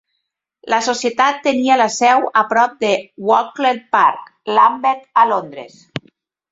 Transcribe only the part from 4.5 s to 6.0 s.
Lambeth a Londres.